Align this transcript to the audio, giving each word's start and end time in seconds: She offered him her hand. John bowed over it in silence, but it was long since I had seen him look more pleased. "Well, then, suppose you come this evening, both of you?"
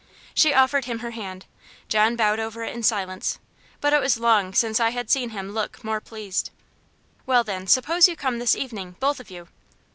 She 0.33 0.51
offered 0.51 0.85
him 0.85 0.97
her 0.97 1.11
hand. 1.11 1.45
John 1.87 2.15
bowed 2.15 2.39
over 2.39 2.63
it 2.63 2.73
in 2.73 2.81
silence, 2.81 3.37
but 3.79 3.93
it 3.93 4.01
was 4.01 4.17
long 4.19 4.51
since 4.51 4.79
I 4.79 4.89
had 4.89 5.11
seen 5.11 5.29
him 5.29 5.51
look 5.51 5.83
more 5.83 6.01
pleased. 6.01 6.49
"Well, 7.27 7.43
then, 7.43 7.67
suppose 7.67 8.07
you 8.07 8.15
come 8.15 8.39
this 8.39 8.55
evening, 8.55 8.95
both 8.99 9.19
of 9.19 9.29
you?" 9.29 9.47